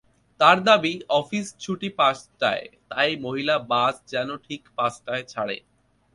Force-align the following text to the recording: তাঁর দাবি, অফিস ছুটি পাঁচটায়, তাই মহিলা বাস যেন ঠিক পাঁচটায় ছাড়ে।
তাঁর 0.39 0.57
দাবি, 0.63 0.93
অফিস 1.11 1.45
ছুটি 1.59 1.89
পাঁচটায়, 1.97 2.65
তাই 2.91 3.11
মহিলা 3.25 3.55
বাস 3.71 3.95
যেন 4.07 4.29
ঠিক 4.45 4.61
পাঁচটায় 4.77 5.23
ছাড়ে। 5.23 5.57